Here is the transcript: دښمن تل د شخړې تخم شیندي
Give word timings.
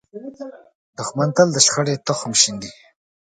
دښمن 0.97 1.29
تل 1.35 1.47
د 1.53 1.57
شخړې 1.65 1.95
تخم 2.07 2.31
شیندي 2.41 2.71